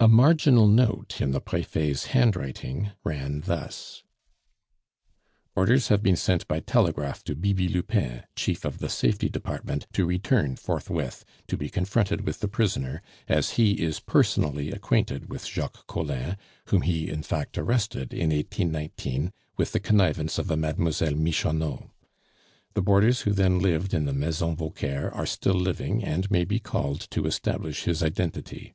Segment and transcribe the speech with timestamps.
[0.00, 4.02] A marginal note in the Prefet's handwriting ran thus:
[5.54, 10.06] "Orders have been sent by telegraph to Bibi Lupin, chief of the Safety department, to
[10.06, 15.86] return forthwith, to be confronted with the prisoner, as he is personally acquainted with Jacques
[15.86, 16.38] Collin,
[16.68, 21.90] whom he, in fact, arrested in 1819 with the connivance of a Mademoiselle Michonneau.
[22.72, 26.58] "The boarders who then lived in the Maison Vauquer are still living, and may be
[26.58, 28.72] called to establish his identity.